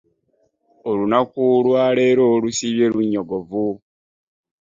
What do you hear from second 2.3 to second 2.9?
lusiibye